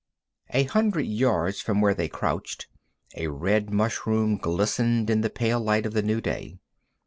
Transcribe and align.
A 0.49 0.63
hundred 0.63 1.03
yards 1.03 1.61
from 1.61 1.79
where 1.79 1.93
they 1.93 2.07
crouched 2.09 2.65
a 3.15 3.27
red 3.27 3.69
mushroom 3.69 4.37
glistened 4.37 5.11
in 5.11 5.21
the 5.21 5.29
pale 5.29 5.59
light 5.59 5.85
of 5.85 5.93
the 5.93 6.01
new 6.01 6.19
day. 6.19 6.57